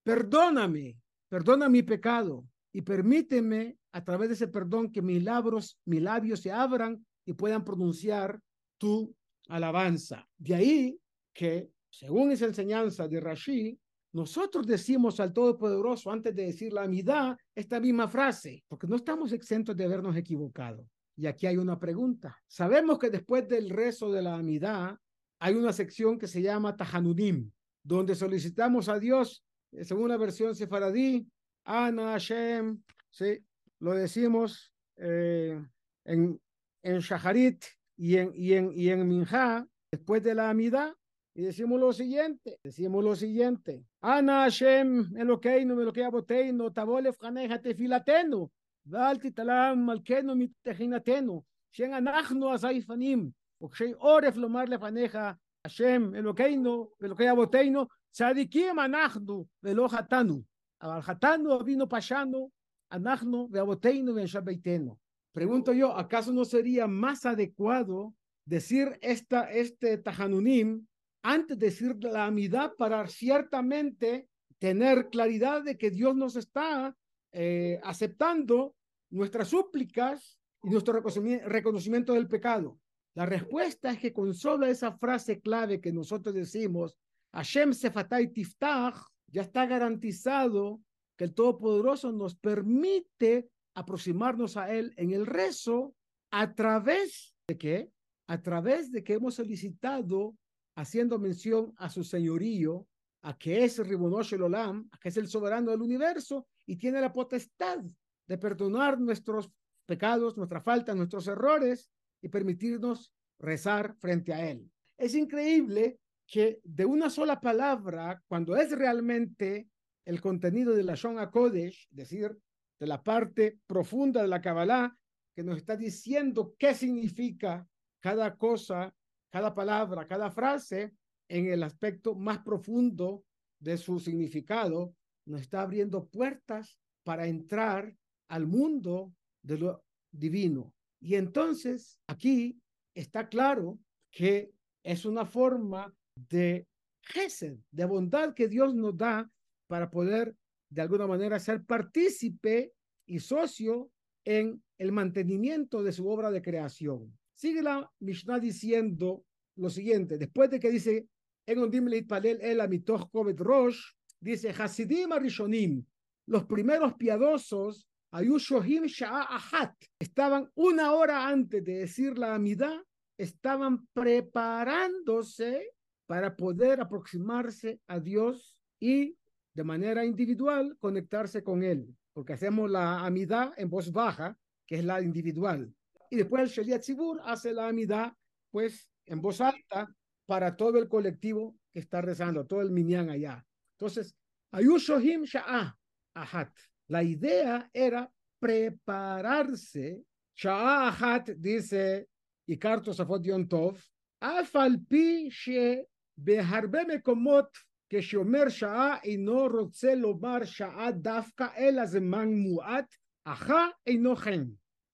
[0.03, 0.97] perdóname,
[1.29, 6.41] perdona mi pecado y permíteme a través de ese perdón que mis labios, mis labios
[6.41, 8.41] se abran y puedan pronunciar
[8.79, 9.15] tu
[9.49, 10.29] alabanza.
[10.37, 11.01] De ahí
[11.33, 13.79] que, según esa enseñanza de Rashi,
[14.13, 19.33] nosotros decimos al Todopoderoso antes de decir la amidad esta misma frase, porque no estamos
[19.33, 20.87] exentos de habernos equivocado.
[21.17, 22.39] Y aquí hay una pregunta.
[22.47, 24.99] Sabemos que después del rezo de la amidad
[25.39, 27.51] hay una sección que se llama Tahanudim,
[27.83, 31.27] donde solicitamos a Dios, eh, según la versión sefaradí,
[31.65, 33.45] Ana Hashem, ¿sí?
[33.81, 35.61] lo decimos eh,
[36.05, 36.41] en,
[36.83, 37.65] en Shaharit
[37.97, 40.95] y en, y en, y en Minjá, después de la amidad,
[41.35, 43.85] y decimos lo siguiente, decimos lo siguiente.
[44.01, 48.51] Ana Hashem Elokeinu Elokei Aboteinu Tabolef Haneja Tefilatenu
[48.86, 53.30] ואל תתעלם מלכנו מתחינתנו, שאין אנחנו הזייפנים,
[53.64, 55.18] וכשי עורף לומר לפניך,
[55.66, 60.42] השם אלוקינו ואלוקי אבותינו, צדיקים אנחנו ולא חטאנו,
[60.82, 62.50] אבל חטאנו אבינו פשענו,
[62.92, 64.96] אנחנו ואבותינו ואנשי ביתנו.
[65.34, 68.14] Pregunto yo, ¿acaso no sería más adecuado
[68.46, 70.86] decir esta, este Tajanunim
[71.24, 74.28] antes de decir la amidad para ciertamente
[74.60, 76.96] tener claridad de que Dios nos está
[77.32, 78.75] eh, aceptando
[79.11, 82.79] nuestras súplicas y nuestro reconocimiento del pecado?
[83.15, 86.99] La respuesta es que con solo esa frase clave que nosotros decimos,
[87.33, 88.97] Hashem Sefatay Tiftach,
[89.29, 90.81] ya está garantizado
[91.17, 95.95] que el Todopoderoso nos permite aproximarnos a Él en el rezo
[96.31, 97.91] a través de qué?
[98.29, 100.37] A través de que hemos solicitado
[100.77, 102.87] haciendo mención a su señorío,
[103.23, 107.01] a que es Ribonosh el Olam, a que es el soberano del universo y tiene
[107.01, 107.83] la potestad
[108.27, 109.51] de perdonar nuestros
[109.87, 114.71] pecados, nuestra falta, nuestros errores y permitirnos rezar frente a Él.
[114.99, 119.69] Es increíble que de una sola palabra, cuando es realmente
[120.05, 122.37] el contenido de la Shon HaKodesh, es decir,
[122.79, 124.97] de la parte profunda de la Kabbalah,
[125.35, 127.67] que nos está diciendo qué significa
[128.01, 128.95] cada cosa
[129.37, 130.95] cada palabra, cada frase
[131.29, 133.23] en el aspecto más profundo
[133.59, 134.95] de su significado,
[135.27, 137.95] nos está abriendo puertas para entrar
[138.29, 140.75] al mundo de lo divino.
[141.01, 142.59] Y entonces aquí
[142.95, 143.79] está claro
[144.11, 146.67] que es una forma de
[147.03, 149.31] gesed, de bondad que Dios nos da
[149.69, 150.35] para poder
[150.71, 152.73] de alguna manera ser partícipe
[153.07, 153.91] y socio
[154.25, 157.17] en el mantenimiento de su obra de creación.
[157.35, 159.25] Sigue la Mishnah diciendo
[159.57, 161.09] lo siguiente, después de que dice,
[161.47, 165.85] en Ondim Palel el Amitoch Kovet Rosh, dice, Hasidim Arishonim,
[166.27, 167.87] los primeros piadosos,
[168.17, 172.81] Ayushohim Ahat, estaban una hora antes de decir la Amidad,
[173.19, 175.75] estaban preparándose
[176.07, 179.19] para poder aproximarse a Dios y
[179.53, 184.85] de manera individual conectarse con Él, porque hacemos la amidad en voz baja, que es
[184.85, 185.71] la individual.
[186.11, 188.15] Y después el Sheliat Tzibur hace la amidad,
[188.51, 193.45] pues, en voz alta para todo el colectivo que está rezando, todo el minyan allá.
[193.73, 194.17] Entonces,
[194.53, 195.77] Ayushohim Sha'ah
[196.15, 196.51] Ahat.
[196.90, 200.04] La idea era prepararse.
[200.36, 202.08] Sha'ah Ahat dice
[202.50, 203.78] Ikar Tosafot Yon Tov,
[204.22, 205.84] Afalpi She
[206.18, 207.58] בהרבה מקומות
[207.90, 214.44] כשאומר שעה אינו רוצה לומר שעה דווקא אלא זמן מועט, ajá אינו כן,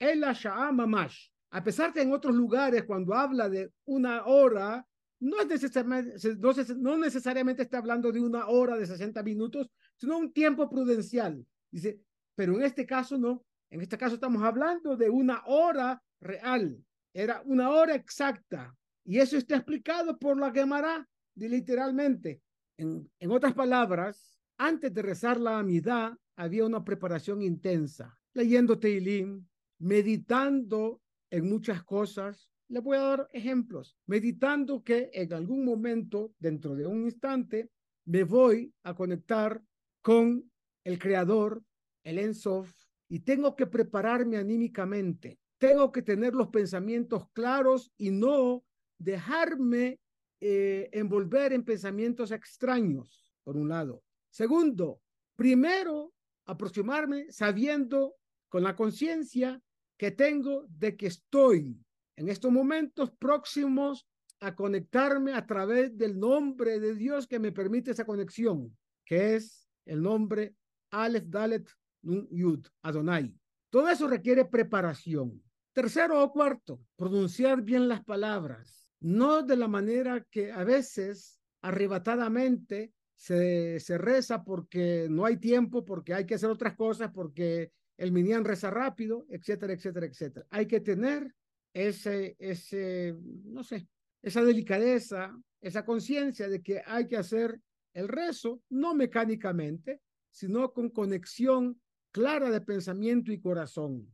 [0.01, 1.31] אלא שעה ממש.
[1.53, 4.85] A pesar que en otros lugares cuando habla de una hora,
[5.19, 6.35] no, es necesariamente,
[6.75, 11.45] no necesariamente está hablando de una hora de 60 minutos, sino un tiempo prudencial.
[11.72, 12.00] Dice,
[12.36, 16.78] pero en este caso no, en este caso estamos hablando de una hora real,
[17.14, 18.76] era una hora exacta.
[19.04, 22.40] Y eso está explicado por la Gemara, literalmente.
[22.76, 29.44] En, en otras palabras, antes de rezar la amidad, había una preparación intensa, leyendo Teilim,
[29.78, 32.48] meditando en muchas cosas.
[32.68, 33.96] Le voy a dar ejemplos.
[34.06, 37.70] Meditando que en algún momento, dentro de un instante,
[38.04, 39.62] me voy a conectar
[40.00, 40.51] con
[40.84, 41.62] el Creador,
[42.04, 42.72] el Ensof,
[43.08, 45.38] y tengo que prepararme anímicamente.
[45.58, 48.64] Tengo que tener los pensamientos claros y no
[48.98, 50.00] dejarme
[50.40, 54.02] eh, envolver en pensamientos extraños, por un lado.
[54.30, 55.00] Segundo,
[55.36, 56.12] primero,
[56.46, 58.16] aproximarme sabiendo
[58.48, 59.60] con la conciencia
[59.96, 61.78] que tengo de que estoy
[62.16, 64.06] en estos momentos próximos
[64.40, 69.68] a conectarme a través del nombre de Dios que me permite esa conexión, que es
[69.86, 70.56] el nombre
[70.92, 71.68] Aleph Dalet
[72.02, 73.34] Nun Yud Adonai.
[73.70, 75.42] Todo eso requiere preparación.
[75.72, 82.92] Tercero o cuarto, pronunciar bien las palabras no de la manera que a veces arrebatadamente
[83.16, 88.12] se, se reza porque no hay tiempo, porque hay que hacer otras cosas, porque el
[88.12, 90.46] minián reza rápido, etcétera, etcétera, etcétera.
[90.50, 91.34] Hay que tener
[91.72, 93.88] ese, ese, no sé,
[94.22, 97.60] esa delicadeza, esa conciencia de que hay que hacer
[97.94, 100.00] el rezo, no mecánicamente,
[100.32, 104.12] sino con conexión clara de pensamiento y corazón.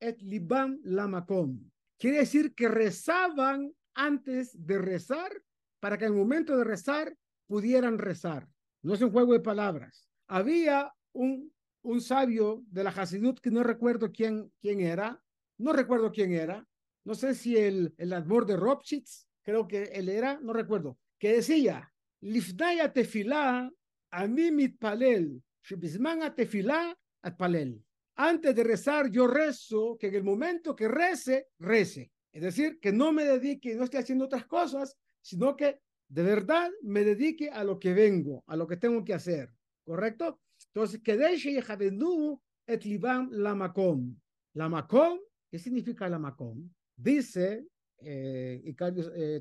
[0.00, 1.70] Et libam lamakom.
[1.98, 5.32] Quiere decir que rezaban antes de rezar
[5.80, 7.16] para que en el momento de rezar
[7.46, 8.46] pudieran rezar.
[8.82, 10.10] No es un juego de palabras.
[10.26, 11.50] Había un,
[11.82, 15.22] un sabio de la Hasidut que no recuerdo quién, quién era,
[15.56, 16.66] no recuerdo quién era,
[17.04, 21.34] no sé si el, el admor de Ropschitz, creo que él era, no recuerdo, que
[21.36, 21.93] decía,
[22.24, 23.68] Lifnaya tefilá,
[24.10, 27.84] animit palel, shibisman tefilá, at palel
[28.16, 32.10] antes de rezar, yo rezo, que en el momento que rece, rece.
[32.32, 36.70] Es decir, que no me dedique, no esté haciendo otras cosas, sino que de verdad
[36.82, 39.50] me dedique a lo que vengo, a lo que tengo que hacer.
[39.84, 40.40] ¿Correcto?
[40.72, 41.60] Entonces, que deje
[42.66, 44.16] et libam la makom.
[44.54, 45.18] La makom,
[45.50, 46.70] ¿qué significa la makom?
[46.96, 47.66] Dice,
[47.98, 49.40] eh, eh,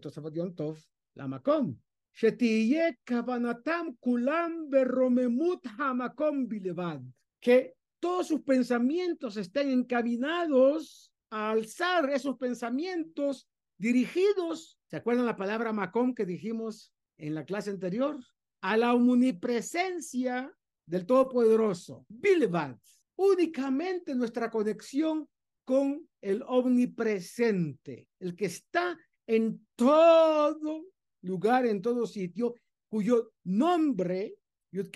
[0.56, 0.78] Tov,
[1.16, 1.80] la makom.
[2.13, 6.99] שתהיה כוונתם כולם ברוממות המקום בלבד.
[7.41, 15.73] Que todos sus pensamientos estén encaminados a alzar esos pensamientos dirigidos, ¿se acuerdan la palabra
[15.73, 18.19] Macom que dijimos en la clase anterior?
[18.61, 20.53] A la omnipresencia
[20.87, 22.05] del Todopoderoso.
[22.09, 22.77] Bilbad,
[23.17, 25.29] únicamente nuestra conexión
[25.65, 30.85] con el omnipresente, el que está en todo
[31.24, 32.56] lugar, en todo sitio,
[32.90, 34.36] cuyo nombre,
[34.72, 34.90] Yud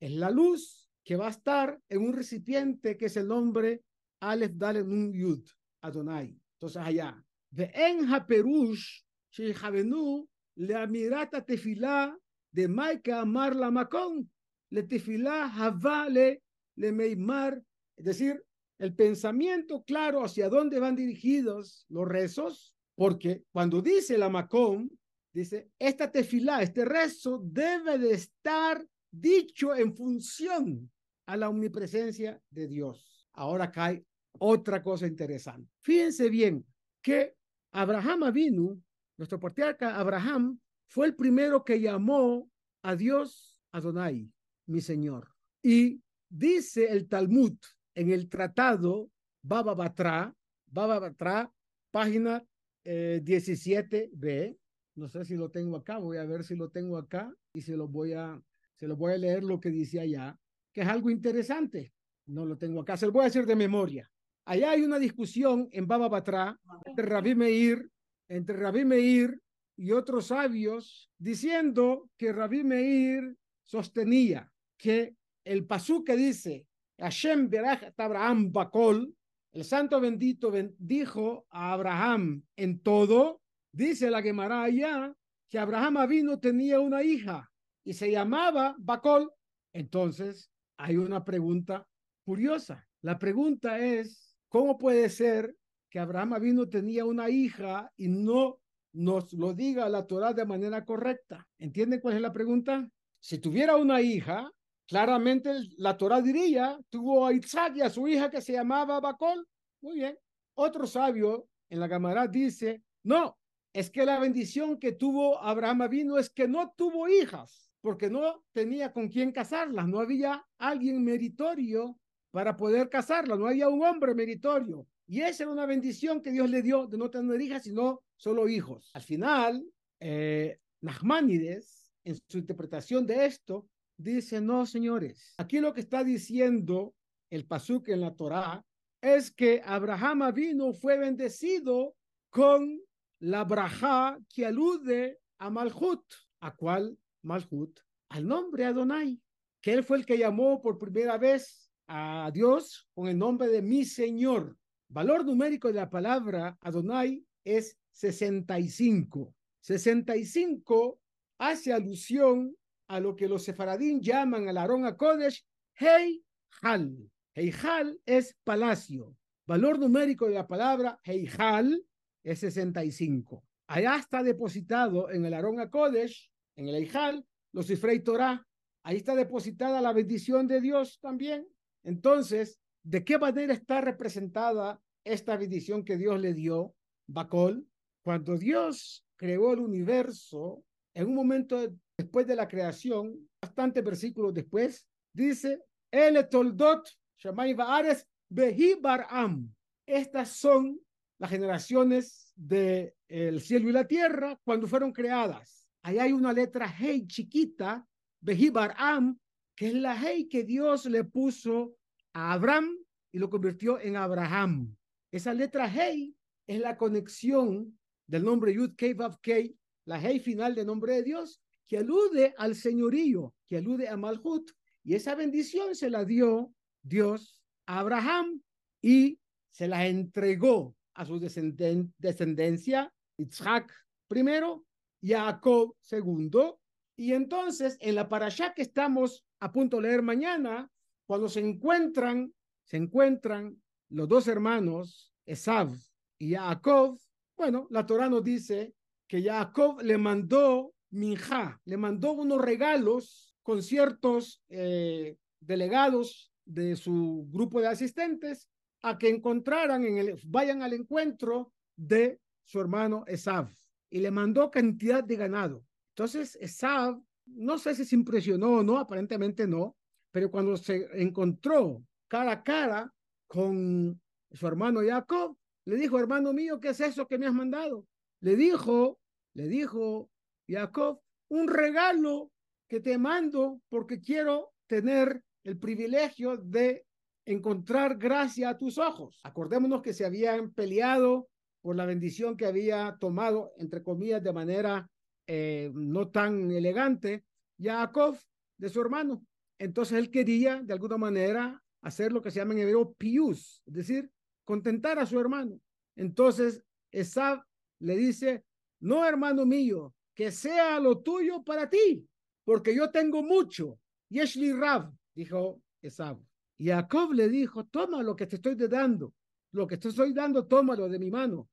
[0.00, 3.82] es la luz, que va a estar en un recipiente que es el nombre
[4.20, 5.44] Aleph Dalet Nun Yud,
[5.82, 6.38] Adonai.
[6.54, 9.02] Entonces allá, de en Haperush,
[9.32, 12.16] Shehavenu, le amirata tefilá
[12.52, 14.30] de Maika Amar la Macón,
[14.70, 16.42] le tefilá Havale
[16.76, 17.62] le Meimar,
[17.96, 18.42] es decir,
[18.78, 24.90] el pensamiento claro hacia dónde van dirigidos los rezos, porque cuando dice la Macón,
[25.32, 30.90] dice, esta tefilá, este rezo debe de estar dicho en función
[31.26, 33.28] a la omnipresencia de Dios.
[33.32, 34.04] Ahora cae
[34.38, 35.70] otra cosa interesante.
[35.82, 36.64] Fíjense bien
[37.02, 37.34] que
[37.72, 38.80] Abraham vino,
[39.16, 42.50] nuestro patriarca Abraham, fue el primero que llamó
[42.82, 44.28] a Dios Adonai,
[44.66, 45.28] mi Señor.
[45.62, 47.56] Y dice el Talmud
[47.94, 49.10] en el tratado
[49.42, 50.34] Baba Batra,
[50.66, 51.52] Baba Batra,
[51.90, 52.44] página
[52.84, 54.56] 17b.
[54.94, 57.76] No sé si lo tengo acá, voy a ver si lo tengo acá y se
[57.76, 58.40] lo voy a,
[58.76, 60.38] se lo voy a leer lo que dice allá,
[60.72, 61.92] que es algo interesante.
[62.26, 64.10] No lo tengo acá, se lo voy a decir de memoria.
[64.44, 67.90] Allá hay una discusión en Baba Batra entre Rabbi Meir,
[68.28, 69.40] entre Rabbi Meir
[69.76, 76.66] y otros sabios diciendo que Rabbi Meir sostenía que el pasú que dice
[76.98, 79.14] Hashem berach Abraham bakol,
[79.52, 83.40] el santo bendito bendijo a Abraham en todo,
[83.72, 85.14] dice la Gemara allá
[85.48, 87.50] que Abraham vino tenía una hija
[87.84, 89.32] y se llamaba Bakol.
[89.72, 91.86] Entonces hay una pregunta
[92.24, 92.86] curiosa.
[93.02, 95.54] La pregunta es, ¿cómo puede ser
[95.90, 98.60] que Abraham vino tenía una hija y no
[98.92, 101.46] nos lo diga la Torah de manera correcta.
[101.58, 102.88] ¿Entienden cuál es la pregunta?
[103.20, 104.50] Si tuviera una hija,
[104.86, 109.46] claramente la Torah diría, tuvo a Isaac y a su hija que se llamaba Bacol.
[109.82, 110.18] Muy bien.
[110.54, 113.38] Otro sabio en la cámara dice, no,
[113.72, 118.44] es que la bendición que tuvo Abraham vino es que no tuvo hijas, porque no
[118.52, 121.98] tenía con quién casarlas, no había alguien meritorio
[122.30, 124.86] para poder casarlas, no había un hombre meritorio.
[125.06, 128.48] Y esa era una bendición que Dios le dio de no tener hijas, sino solo
[128.48, 128.90] hijos.
[128.94, 129.66] Al final,
[129.98, 136.94] eh, Nachmanides, en su interpretación de esto, dice, no, señores, aquí lo que está diciendo
[137.30, 138.64] el pasuk en la Torá
[139.00, 141.96] es que Abraham vino, fue bendecido
[142.30, 142.80] con
[143.20, 146.04] la braja que alude a Malhut.
[146.40, 147.78] ¿A cuál Malhut?
[148.08, 149.20] Al nombre Adonai,
[149.60, 153.62] que él fue el que llamó por primera vez a Dios con el nombre de
[153.62, 154.56] mi Señor.
[154.88, 159.34] Valor numérico de la palabra Adonai es 65.
[159.60, 161.00] 65
[161.38, 162.56] hace alusión
[162.88, 167.10] a lo que los sefaradín llaman al Aarón a Kodesh Heihal.
[167.34, 169.16] Heihal es palacio.
[169.46, 171.84] Valor numérico de la palabra Heihal
[172.24, 173.44] es 65.
[173.68, 178.46] Allá está depositado en el Aarón Kodesh, en el Heihal, los Cifrei Torah.
[178.82, 181.46] Ahí está depositada la bendición de Dios también.
[181.84, 186.74] Entonces, ¿De qué manera está representada esta bendición que Dios le dio,
[187.06, 187.66] Bacol?
[188.02, 191.58] Cuando Dios creó el universo, en un momento
[191.98, 199.52] después de la creación, bastantes versículos después, dice, El toldot Shamay Baares Behi Baram.
[199.86, 200.80] Estas son
[201.20, 205.68] las generaciones del el cielo y la tierra cuando fueron creadas.
[205.82, 207.86] Ahí hay una letra Hey chiquita,
[208.20, 209.20] Behi Baram,
[209.54, 211.76] que es la Hey que Dios le puso
[212.14, 212.74] a Abraham
[213.12, 214.74] y lo convirtió en Abraham.
[215.12, 219.54] Esa letra Hey es la conexión del nombre Yud Kei Vav Kei,
[219.84, 224.50] la Hey final del nombre de Dios, que alude al señorío, que alude a Malhut.
[224.82, 228.40] Y esa bendición se la dio Dios a Abraham
[228.80, 233.72] y se la entregó a su descendencia, Isaac
[234.08, 234.64] primero,
[235.02, 236.60] Jacob segundo.
[236.96, 240.70] Y entonces, en la parasha que estamos a punto de leer mañana,
[241.06, 242.32] cuando se encuentran,
[242.64, 245.72] se encuentran los dos hermanos, Esav
[246.18, 246.98] y Jacob,
[247.36, 248.74] bueno, la Torah nos dice
[249.08, 257.26] que Jacob le mandó minja, le mandó unos regalos con ciertos eh, delegados de su
[257.30, 258.48] grupo de asistentes
[258.82, 263.48] a que encontraran en el, vayan al encuentro de su hermano Esav
[263.90, 265.64] y le mandó cantidad de ganado.
[265.94, 269.76] Entonces Esav, no sé si se impresionó o no, aparentemente no,
[270.10, 272.92] pero cuando se encontró cara a cara
[273.26, 274.00] con
[274.32, 277.86] su hermano Jacob, le dijo, hermano mío, ¿qué es eso que me has mandado?
[278.20, 278.98] Le dijo,
[279.34, 280.10] le dijo
[280.48, 282.32] Jacob, un regalo
[282.68, 286.86] que te mando porque quiero tener el privilegio de
[287.32, 289.20] encontrar gracia a tus ojos.
[289.22, 291.28] Acordémonos que se habían peleado
[291.60, 294.90] por la bendición que había tomado, entre comillas, de manera
[295.26, 297.24] eh, no tan elegante,
[297.58, 298.16] Jacob
[298.58, 299.24] de su hermano.
[299.58, 303.74] Entonces él quería, de alguna manera, hacer lo que se llama en hebreo pius, es
[303.74, 304.10] decir,
[304.44, 305.60] contentar a su hermano.
[305.96, 307.42] Entonces, Esab
[307.78, 308.44] le dice,
[308.80, 312.06] no, hermano mío, que sea lo tuyo para ti,
[312.44, 313.78] porque yo tengo mucho.
[314.08, 316.18] Yeshli Rav, dijo Esab.
[316.60, 319.14] Y Jacob le dijo, toma lo que te estoy dando,
[319.52, 321.48] lo que te estoy dando, tómalo de mi mano.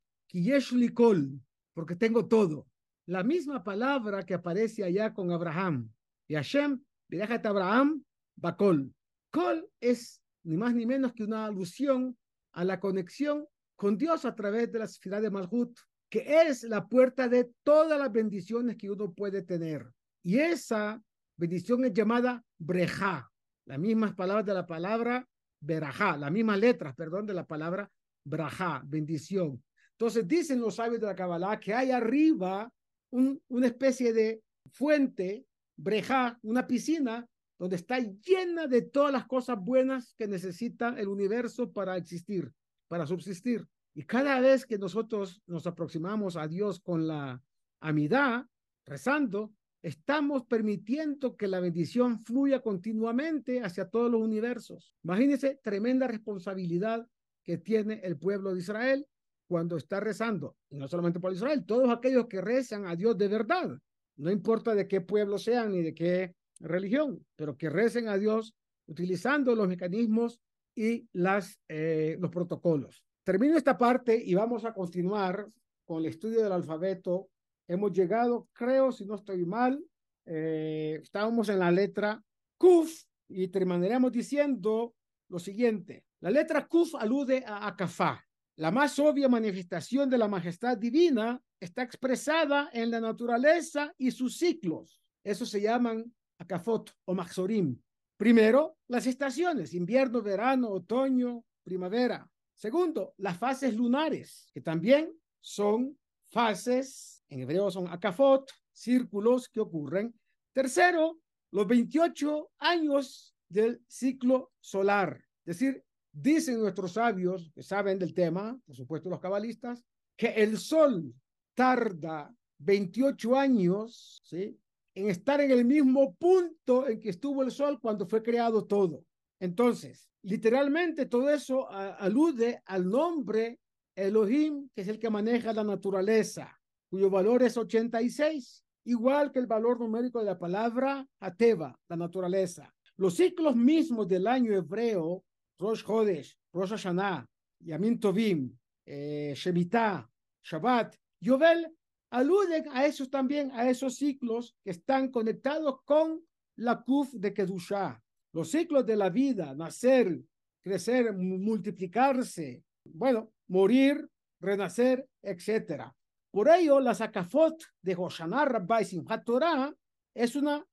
[0.93, 1.39] Kol,
[1.73, 2.67] porque tengo todo.
[3.05, 5.89] La misma palabra que aparece allá con Abraham.
[6.27, 6.83] Y Hashem
[7.21, 8.03] a Abraham,
[8.35, 8.93] Bakol.
[9.31, 12.17] Kol es ni más ni menos que una alusión
[12.51, 13.47] a la conexión
[13.77, 15.73] con Dios a través de la ciudad de Malhut,
[16.09, 19.89] que es la puerta de todas las bendiciones que uno puede tener.
[20.21, 21.01] Y esa
[21.37, 23.31] bendición es llamada breja,
[23.67, 25.27] las mismas palabras de la palabra
[25.59, 27.91] berajá, las mismas letras, perdón, de la palabra
[28.23, 29.61] brajá, bendición.
[29.91, 32.71] Entonces dicen los sabios de la Kabbalah que hay arriba
[33.11, 34.41] un, una especie de
[34.71, 35.45] fuente,
[35.75, 37.27] breja, una piscina,
[37.59, 42.51] donde está llena de todas las cosas buenas que necesita el universo para existir,
[42.87, 43.67] para subsistir.
[43.93, 47.41] Y cada vez que nosotros nos aproximamos a Dios con la
[47.81, 48.45] amidad,
[48.85, 49.51] rezando,
[49.87, 54.93] estamos permitiendo que la bendición fluya continuamente hacia todos los universos.
[55.03, 57.07] Imagínense tremenda responsabilidad
[57.43, 59.07] que tiene el pueblo de Israel
[59.47, 63.29] cuando está rezando, y no solamente por Israel, todos aquellos que rezan a Dios de
[63.29, 63.79] verdad,
[64.17, 68.53] no importa de qué pueblo sean ni de qué religión, pero que recen a Dios
[68.87, 70.41] utilizando los mecanismos
[70.75, 73.05] y las, eh, los protocolos.
[73.23, 75.47] Termino esta parte y vamos a continuar
[75.85, 77.29] con el estudio del alfabeto.
[77.67, 79.83] Hemos llegado, creo, si no estoy mal,
[80.25, 82.23] eh, estábamos en la letra
[82.57, 84.95] Kuf y terminaremos diciendo
[85.29, 86.05] lo siguiente.
[86.21, 88.23] La letra Kuf alude a Akafá.
[88.55, 94.37] La más obvia manifestación de la majestad divina está expresada en la naturaleza y sus
[94.37, 95.01] ciclos.
[95.23, 97.79] Eso se llaman Akafot o Maxorim.
[98.17, 102.27] Primero, las estaciones, invierno, verano, otoño, primavera.
[102.55, 105.95] Segundo, las fases lunares, que también son
[106.29, 110.13] fases, en hebreo son akafot, círculos que ocurren.
[110.53, 111.19] Tercero,
[111.51, 115.23] los 28 años del ciclo solar.
[115.45, 119.83] Es decir, dicen nuestros sabios que saben del tema, por supuesto los cabalistas,
[120.15, 121.13] que el sol
[121.53, 124.59] tarda 28 años ¿sí?
[124.95, 129.05] en estar en el mismo punto en que estuvo el sol cuando fue creado todo.
[129.39, 133.59] Entonces, literalmente todo eso alude al nombre
[133.95, 136.56] Elohim, que es el que maneja la naturaleza,
[136.89, 142.73] cuyo valor es 86, igual que el valor numérico de la palabra Ateva, la naturaleza.
[142.97, 145.23] Los ciclos mismos del año hebreo,
[145.59, 147.25] Rosh Chodesh, Rosh Hashanah,
[147.59, 150.09] Yamin Tovim, eh, Shemitah,
[150.43, 151.75] Shabbat, Yovel,
[152.11, 156.23] aluden a esos también, a esos ciclos que están conectados con
[156.55, 158.01] la Kuf de Kedushah
[158.37, 160.21] los ciclos de la vida, nacer,
[160.61, 164.07] crecer, multiplicarse, bueno, morir,
[164.39, 165.91] renacer, etcétera.
[166.31, 169.73] Por ello, la Zakafot de Hoshana Rabbi Simchat Torah
[170.13, 170.65] es una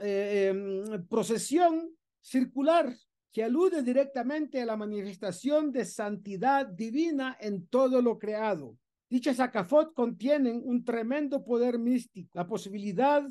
[0.00, 2.94] eh, em, procesión circular
[3.32, 8.76] que alude directamente a la manifestación de santidad divina en todo lo creado.
[9.08, 13.22] Dichas Zakafot contienen un tremendo poder místico, la posibilidad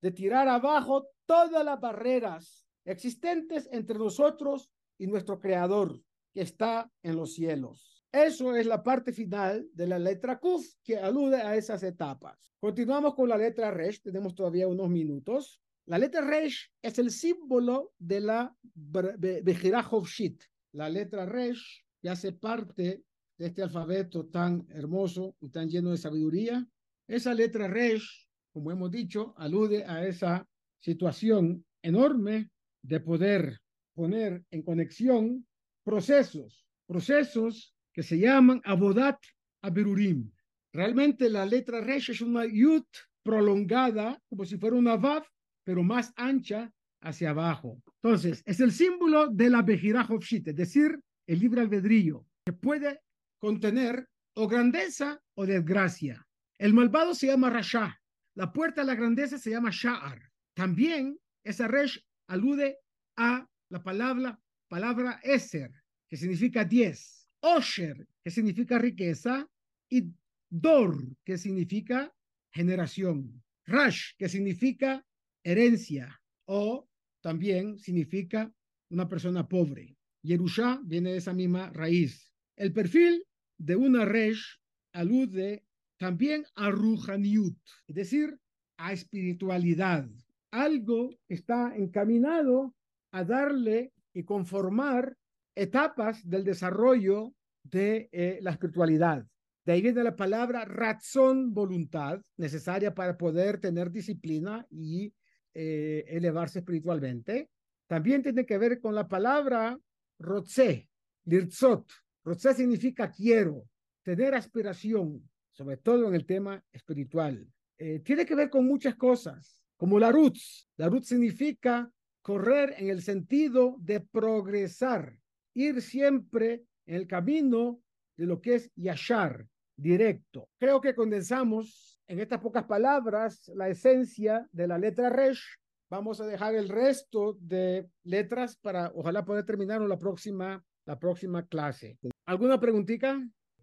[0.00, 6.00] de tirar abajo todas las barreras existentes entre nosotros y nuestro Creador
[6.34, 7.91] que está en los cielos.
[8.12, 12.52] Eso es la parte final de la letra Kuf que alude a esas etapas.
[12.60, 15.62] Continuamos con la letra Resh, tenemos todavía unos minutos.
[15.86, 20.42] La letra Resh es el símbolo de la Bejirajovshit.
[20.72, 23.02] La letra Resh ya hace parte
[23.38, 26.68] de este alfabeto tan hermoso y tan lleno de sabiduría.
[27.08, 30.46] Esa letra Resh, como hemos dicho, alude a esa
[30.80, 32.50] situación enorme
[32.82, 33.58] de poder
[33.94, 35.46] poner en conexión
[35.82, 39.18] procesos, procesos que se llaman abodat
[39.62, 40.30] aberurim.
[40.72, 42.86] Realmente la letra resh es una yut
[43.22, 45.24] prolongada, como si fuera una vav,
[45.64, 46.72] pero más ancha
[47.02, 47.82] hacia abajo.
[48.02, 53.00] Entonces, es el símbolo de la Bejirajovshit, es decir, el libre albedrío, que puede
[53.38, 56.26] contener o grandeza o desgracia.
[56.58, 58.00] El malvado se llama Rasha,
[58.34, 60.30] la puerta a la grandeza se llama Sha'ar.
[60.54, 62.78] También esa resh alude
[63.16, 65.72] a la palabra, palabra Eser,
[66.08, 69.48] que significa diez, Osher, que significa riqueza,
[69.90, 70.12] y
[70.48, 72.14] Dor, que significa
[72.52, 75.04] generación, Rash, que significa
[75.44, 76.88] herencia, o
[77.20, 78.52] también significa
[78.90, 79.96] una persona pobre.
[80.22, 82.32] Yerusha viene de esa misma raíz.
[82.56, 83.24] El perfil
[83.58, 84.60] de una Resh
[84.92, 85.64] alude
[85.98, 88.38] también a Ruhaniut, es decir,
[88.76, 90.08] a espiritualidad,
[90.50, 92.74] algo está encaminado
[93.12, 95.16] a darle y conformar
[95.54, 97.32] etapas del desarrollo
[97.62, 99.26] de eh, la espiritualidad.
[99.64, 105.14] De ahí viene la palabra razón, voluntad, necesaria para poder tener disciplina y
[105.54, 107.50] eh, elevarse espiritualmente.
[107.86, 109.78] También tiene que ver con la palabra
[110.18, 110.88] rotze,
[111.26, 111.86] lirzot.
[112.24, 113.68] Rotze significa quiero,
[114.02, 117.46] tener aspiración, sobre todo en el tema espiritual.
[117.78, 120.68] Eh, tiene que ver con muchas cosas como la roots.
[120.76, 121.90] La roots significa
[122.20, 125.18] correr en el sentido de progresar,
[125.54, 127.80] ir siempre en el camino
[128.16, 129.46] de lo que es yashar,
[129.76, 130.48] directo.
[130.58, 135.42] Creo que condensamos en estas pocas palabras la esencia de la letra Resh.
[135.90, 141.46] Vamos a dejar el resto de letras para ojalá poder terminar la próxima, la próxima
[141.46, 141.98] clase.
[142.26, 143.20] ¿Alguna preguntita?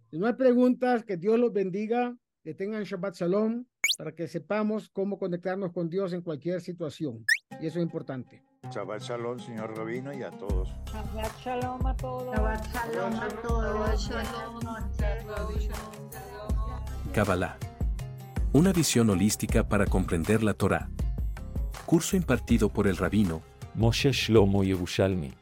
[0.10, 3.66] Si no hay preguntas, que Dios los bendiga, que tengan Shabbat Shalom,
[3.98, 7.26] para que sepamos cómo conectarnos con Dios en cualquier situación.
[7.62, 8.49] Y eso es importante.
[8.68, 10.70] Shabbat Shalom, señor Rabino, y a todos.
[10.86, 12.36] Shabbat Shalom a todos.
[12.36, 14.10] Shabbat Shalom a todos.
[17.12, 17.58] Kabbalah.
[18.54, 20.90] Una visión holística para comprender la Torá.
[21.88, 23.42] Curso impartido por el rabino
[23.74, 25.39] Moshe Shlomo Yerushalmi.